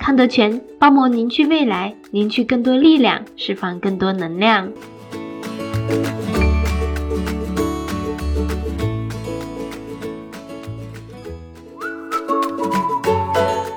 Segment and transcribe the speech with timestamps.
[0.00, 4.72] 康德全包膜凝聚未来，凝聚更多力量，释放更多能量。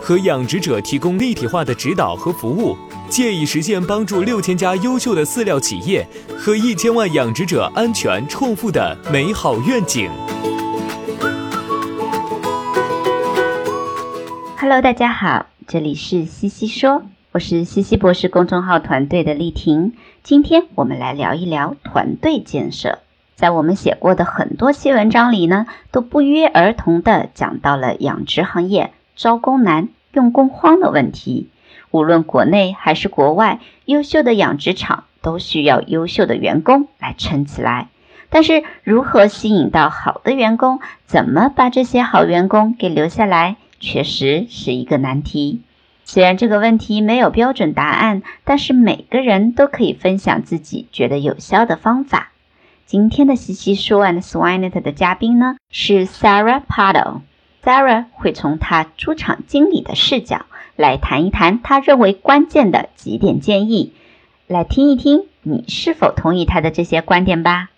[0.00, 2.76] 和养殖者提供立体化的指导和服务，
[3.08, 10.10] 借以实现帮助六千家优秀的饲料企业和一千万养殖者安全创富的美好愿景。
[14.58, 19.94] Hello，大家好，这里是西西说，我是西西博士公众号团队的丽婷。
[20.22, 23.00] 今天我们来聊一聊团队建设。
[23.34, 28.92] 在我们写过的很多期文章里呢，都不约而同的讲到了养殖行业。
[29.16, 31.48] 招工难、用工荒的问题，
[31.90, 37.88] 无论国内还是国外，优秀的养殖场都需要优秀的员工来撑起来。
[38.30, 45.60] 但是，如何吸引到好的员工，怎么把这些好员工给留下来，确实是一个难题。
[46.04, 52.30] 虽然这个问题没有标准答案，但是每个人都可以分享自己觉得有效的方法。
[52.86, 57.20] 今天的西西说 and Swinet 的嘉宾呢，是 Sarah Paddle。
[57.64, 63.92] Sarah 会从他猪场经理的视角来谈一谈他认为关键的几点建议，
[64.48, 67.70] 来听一听你是否同意他的这些观点吧。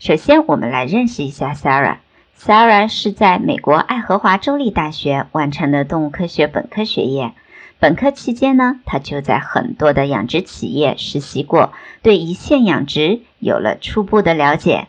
[0.00, 1.98] 首先，我们来认识一下 Sarah。
[2.36, 7.34] Sarah 是在美国爱荷华州立大学完成的动物科学本科学业。
[7.80, 11.72] 本科期间呢，他就在很多的养殖企业实习过，
[12.02, 14.88] 对一线养殖有了初步的了解。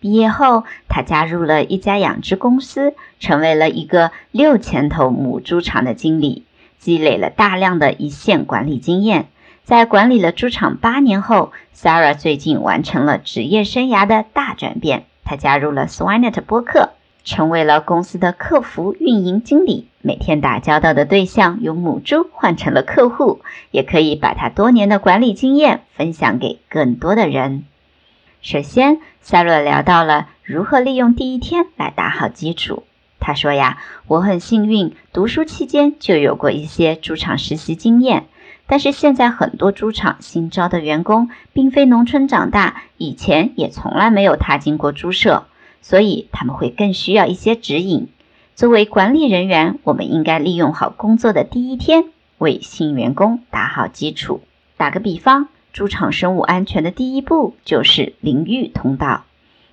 [0.00, 6.44] 毕业后，他加入了一家养殖公司，成为了一个六千头母猪场的经理，
[6.78, 9.26] 积累了大量的一线管理经验。
[9.64, 16.90] 在管理了猪场八年后，Sarah 最近完成了职业生涯的大转变，他加入了 Swinet 播客，
[17.22, 19.88] 成为了公司的客服运营经理。
[20.00, 27.64] 每天打交道的对象由母猪换成了客户，也可以把他多年的管理经验分享给更多的人。
[28.40, 32.84] 首先，塞洛聊到了如何利用第一天来打好基础。
[33.18, 38.26] 他说呀，我很幸运，读书期间就有过一些猪场实习经验。
[38.68, 45.46] 但是现在很多猪场新招的员工并非农村长大，以前也从来没有踏进过猪舍，
[45.82, 48.08] 所以他们会更需要一些指引。
[48.54, 52.04] 作为管理人员，我们应该利用好工作的第一天，
[52.38, 54.42] 为新员工打好基础。
[54.76, 55.48] 打个比方。
[55.78, 59.22] 猪场生物安全的第一步就是淋浴通道，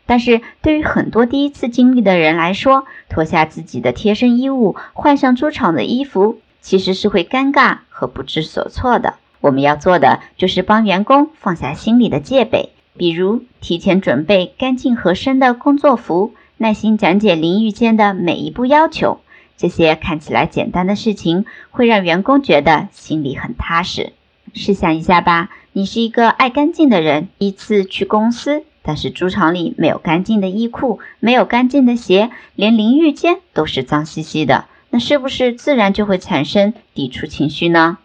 [0.05, 9.15] 但是对于很多第一次经历的人来说，脱下自己的贴身衣物，换上猪场的衣服，其实是会尴尬和不知所措的。
[9.41, 19.21] 我们要做的就是帮员工放下心里的戒备，比如提前准备干净合身的工作服，耐心讲解淋浴间的每一步要求。
[19.57, 24.13] 这些看起来简单的事情，会让员工觉得心里很踏实。
[24.53, 37.98] 试想一下吧，你是一个爱干净的人，一次去公司，但是猪场里没有干净的衣裤，没有干净的鞋，连淋浴间都是脏兮兮的，那是不是自然就会产生抵触情绪呢？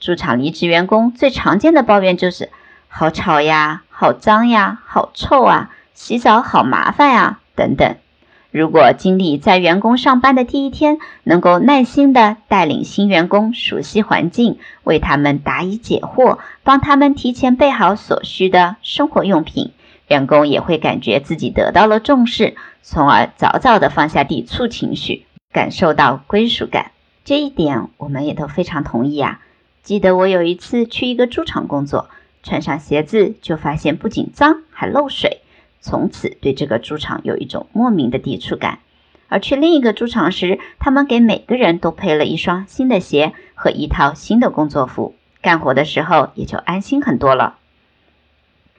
[0.00, 2.50] 猪场离职员工最常见的抱怨就是
[2.88, 7.94] 好吵呀，好脏呀，好臭啊，洗澡好麻烦呀，等等。
[8.52, 19.72] 如果经理在员工上班的第一天能够耐心地带领新员工熟悉环境，为他们答疑解惑，帮他们提前备好所需的生活用品，
[20.08, 26.90] 员工也会感觉自己得到了重视，从而早早的放下抵触情绪，感受到归属感。
[27.24, 29.40] 这一点我们也都非常同意啊。
[29.82, 32.10] 记得我有一次去一个猪场工作，
[32.42, 35.40] 穿上鞋子就发现不仅脏还漏水，
[35.82, 38.78] 从此对这个猪场有一种莫名的抵触感。
[39.28, 47.56] 而去另一个猪场时，他们给每个人都配了一双新的鞋和一套新的工作服，干活的时候也就安心很多了。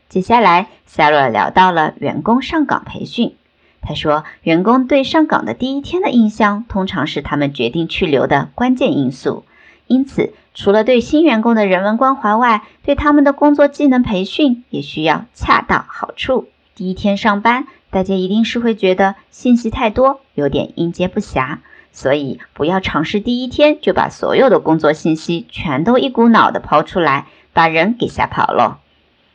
[0.09, 3.35] 接下来塞洛聊到了员工上岗培训。
[3.81, 9.43] 他说，员工对上岗的第一天的印象，通常是他们决定去留的关键因素。
[9.87, 16.47] 因此，除了对新员工的人文关怀外，对他们的工作技能培训也需要恰到好处。
[16.75, 17.65] 第一天上班。
[17.89, 21.59] 大家一定是会觉得信息太多，有点应接不暇，
[21.91, 28.79] 所以不要尝试第一天就把所有的工作信息全都一股脑的抛出来，把人给吓跑了。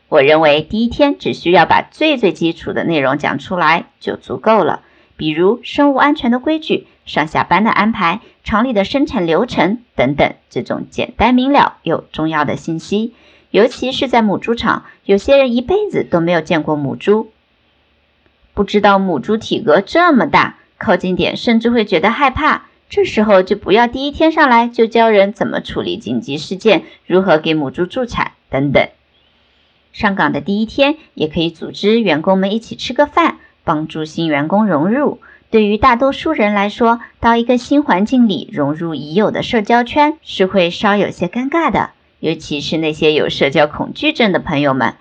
[0.08, 4.82] 我认为第一天只需要把最最基础的内容讲出来就足够了，
[5.16, 13.14] 比如生物安全的规矩、上下班的安排、厂里的生产流程等等，这种简单明了又重要的信息。
[13.50, 17.30] 尤其是在母猪场，有些人一辈子都没有见过母猪。
[18.54, 22.66] 不知道母猪体格这么大，靠近点甚至会觉得害怕。
[22.90, 28.88] 这时候就不要第一天上来就教人怎么处理紧急事件，如何给母猪助产等等。
[29.92, 35.20] 上岗的第一天，也可以组织员工们一起吃个饭，帮助新员工融入。
[35.50, 44.94] 对于大多数人来说，到一个新环境里融入已有的社交圈是会稍有些尴尬的，尤其是那些有社交恐惧症的朋友们。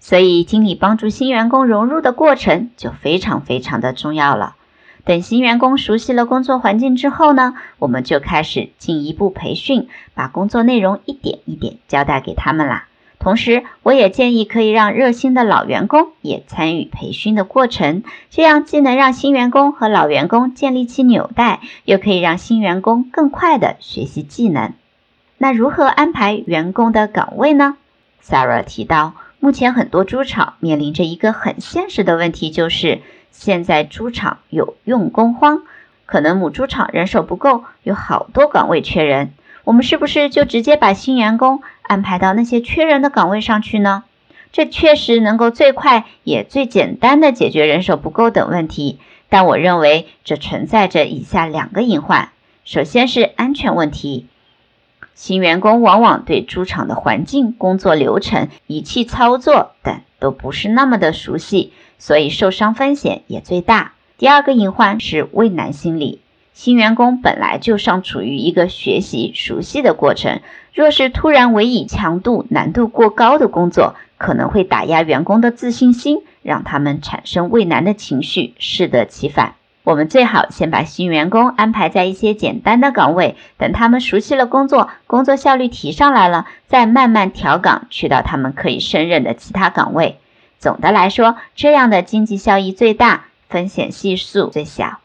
[0.00, 4.56] 所以，经理帮助新员工融入的过程就非常非常的重要了。
[5.04, 12.88] 等新员工熟悉了工作环境之后呢，我们就开始进一步培训，把工作内容一点一点交代给他们啦。
[13.18, 24.74] 同时，我也建议可以让热心的老员工也参与培训的过程，这样既能让新员工和老员工建立起纽带，又可以让新员工更快的学习技能。
[25.38, 27.76] 那如何安排员工的岗位呢
[28.22, 29.14] ？Sarah 提到。
[29.40, 35.64] 目前很多猪场面临着一个很现实的问题，就是现在猪场有用工荒，
[36.06, 39.34] 可能母猪场人手不够，有好多岗位缺人。
[39.64, 44.04] 我们是不是就直接把新员工安排到那些缺人的岗位上去呢？
[44.50, 48.98] 这确实能够最快也最简单的解决人手不够等问题，
[49.28, 52.30] 但我认为这存在着以下两个隐患：
[52.64, 54.26] 首先是安全问题。
[55.14, 63.92] 新员工往往对猪场的环境、工作流程、仪器操作等都不是那么的熟悉，所以受伤风险也最大。
[64.18, 66.20] 第二个隐患是畏难心理，
[66.52, 70.40] 新员工本来就尚处于一个学习熟悉的过程，
[70.72, 79.54] 若是突然委以强度、难度过高的工作，可能会打压员工的自信心，让他们产生畏难的情绪，适得其反。
[79.84, 90.16] 我们最好先把新员工安排在一些简单的岗位，等他们熟悉了工作，工作效率提上来了，再慢慢调岗去到他们可以胜任的其他岗位。
[90.58, 95.00] 总的来说，这样的经济效益最大，风险系数最小。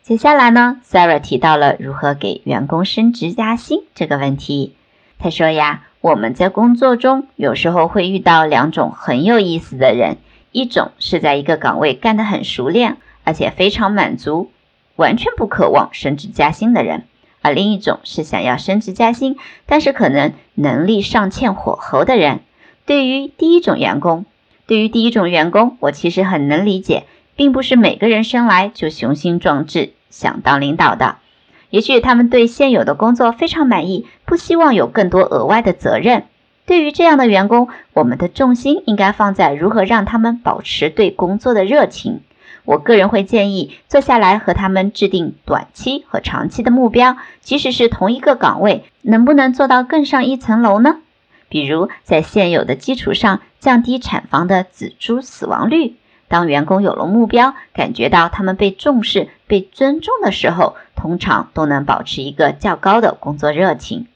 [0.00, 4.74] 接下来呢，Sarah 提到了如何给员工升职加薪这个问题。
[5.18, 10.16] 他说呀，我们在工作中有时候会遇到两种很有意思的人，
[10.52, 12.96] 一种是在一个岗位干得很熟练。
[13.24, 14.50] 而且非常满足，
[14.96, 17.02] 完全不渴望升职加薪的人；
[17.40, 19.36] 而另一种是想要升职加薪，
[19.66, 22.40] 但是可能能力尚欠火候的人。
[22.84, 24.26] 对于第一种员工，
[24.66, 27.04] 对于第一种员工，我其实很能理解，
[27.36, 31.16] 并不是每个人生来就雄心壮志想当领导的。
[31.70, 36.24] 也许他们对现有的工作非常满意，不希望有更多额外的责任。
[36.66, 42.20] 对于这样的员工，我们的重心应该放在如何让他们保持对工作的热情。
[42.64, 50.98] 我个人会建议坐下来和他们制定短期和长期的目标，即使是同一个岗位，能不能做到更上一层楼呢？
[51.48, 55.96] 比如在现有的基础上降低产房的仔猪死亡率。
[56.28, 64.06] 当员工有了目标，感觉到他们被重视、被尊重的时候，通常都能保持一个较高的工作热情。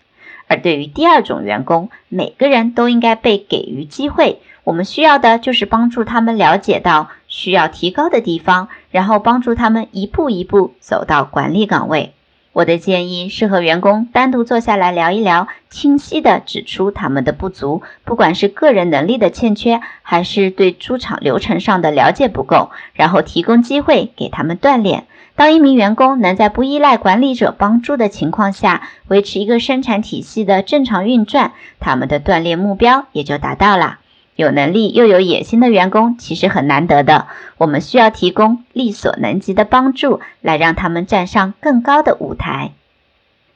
[0.47, 4.41] 而对于第二种员工，每个人都应该被给予机会。
[4.65, 12.15] 我们需要的就是帮助他们了解到需要提高的地方，然后帮助他们一步一步走到管理岗位。
[12.55, 25.05] 我的建议是和员工单独坐下来聊一聊，清晰地指出他们的不足，不管是个人能力的欠缺，还是对猪场流程上的了解不够，然后提供机会给他们锻炼。
[25.35, 33.99] 当一名员工能在不依赖管理者帮助的情况下，维持一个生产体系的正常运转，他们的锻炼目标也就达到了。
[34.37, 37.27] 有能力又有野心的员工其实很难得的，
[37.57, 42.73] 我们需要提供力所能及的帮助，来让他们站上更高的舞台。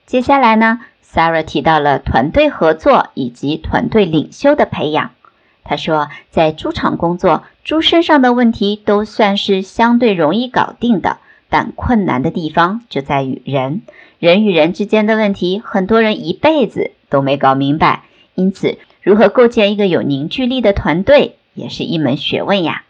[0.07, 5.11] 接下来呢，Sarah 提到了团队合作以及团队领袖的培养。
[5.63, 11.19] 他说，在猪场工作，猪身上的问题都算是相对容易搞定的，
[11.51, 13.83] 但困难的地方就在于人，
[14.19, 18.79] 人与人之间的问题，很多人一辈子都没搞明白，因此。
[19.03, 22.85] 如何构建一个有凝聚力的团队，也是一门学问呀。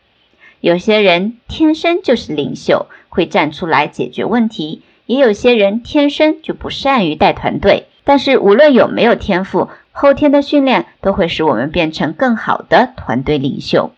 [0.60, 7.86] 有些人天生就是领袖，会站出来解决问题；也有些人天生就不善于带团队。
[8.02, 13.92] 但是无论有没有天赋，后天的训练都会使我们变成更好的团队领袖。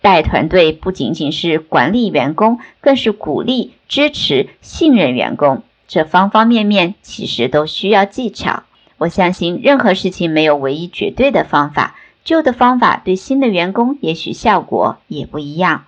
[0.00, 8.64] 带团队不仅仅是管理员工，更是鼓励、支持、信任员工，这方方面面其实都需要技巧。
[8.98, 15.84] 我相信任何事情没有唯一绝对的方法，旧的方法对新的员工也许效果也不一样。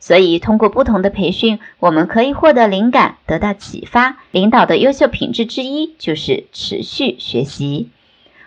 [0.00, 4.18] 所以通过不同的培训，我们可以获得灵感，得到启发。
[4.32, 7.88] 领导的优秀品质之一就是持续学习。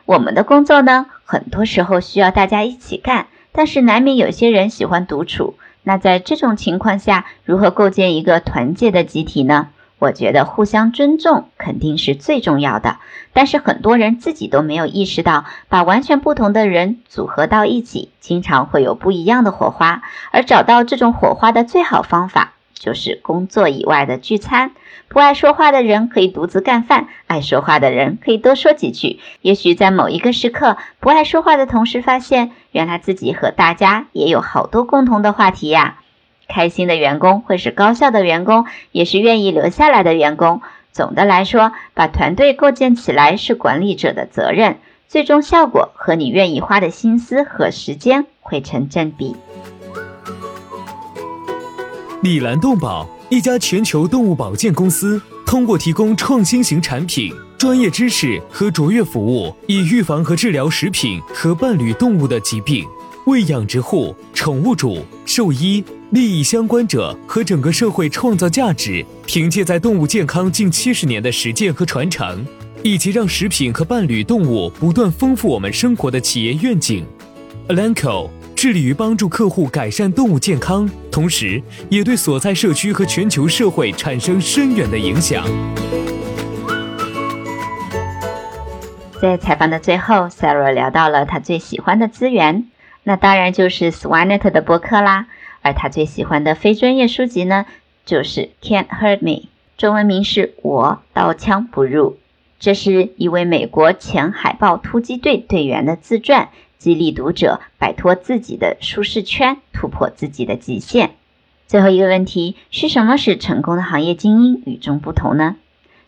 [0.05, 5.55] 我们的工作呢，很多时候需要大家一起干，但是难免有些人喜欢独处。
[5.83, 9.69] 那在这种情况下，如何构建一个团结的集体呢？
[9.99, 12.97] 我觉得互相尊重肯定是最重要的，
[13.33, 20.03] 但是很多人自己都没有意识到，把完全不同的人组合到一起，经常会有不一样的火花。
[20.31, 24.71] 而找到这种火花的最好方法，就是工作以外的聚餐。
[25.09, 29.19] 不爱说话的人可以独自干饭，爱说话的人可以多说几句。
[29.41, 35.99] 也许在某一个时刻，不爱说话的同事发现，原来自己和大家也有好多共同的话题呀。
[36.47, 40.61] 开心的员工会是高效的员工，也是愿意留下来的员工。
[40.91, 44.77] 总的来说，把团队构建起来是管理者的责任，
[45.07, 49.35] 最终效果和你愿意花的心思和时间会成正比。
[52.23, 62.83] 李兰动保，一家全球动物保健公司，通过提供创新型产品、专业知识和卓越服务，以预防和治疗食品和伴侣动物的疾病。
[63.27, 72.45] 为养殖户、宠物主、兽医、利益相关者和整个社会创造价值，凭借在动物健康近七十年的实践和传承，
[72.83, 77.05] 以及让食品和伴侣动物不断丰富我们生活的企业愿景
[77.67, 85.45] ，Alanco 致力于帮助客户改善动物健康，同时也对所在社区和全球社会产生深远的影响。
[89.21, 92.67] 在采访的最后，Sarah 聊到了他最喜欢的资源。
[93.07, 95.27] 那当然就是 Swanet 的博客啦，
[95.61, 97.65] 而他最喜欢的非专业书籍呢，
[98.05, 99.31] 就是《Can't Hurt Me》，
[99.77, 102.17] 中文名是我刀枪不入。
[102.59, 111.11] 这是一位美国前海豹突击队队员的自传，激励读者摆脱自己的舒适圈，突破自己的极限。
[111.65, 115.55] 最后一个问题是什么使成功的行业精英与众不同呢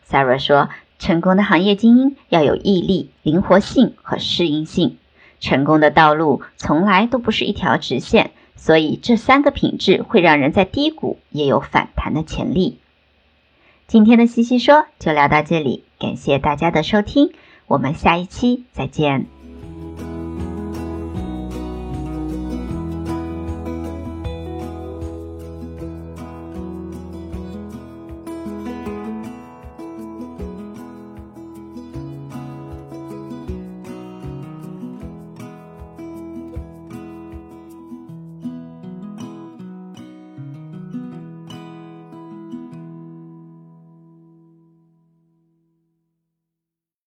[0.05, 4.97] ？Sarah 说，成功的行业精英要有毅力、灵活性和适应性。
[5.39, 12.77] 成功的道路从来都不是一条直线，所以这三个品质会让人在低谷也有反弹的潜力。
[13.87, 17.31] 今天的西西说就聊到这里，感谢大家的收听，
[17.67, 19.38] 我们下一期再见。